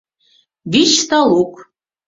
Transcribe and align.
Вич 0.71 0.93
талук 1.09 1.53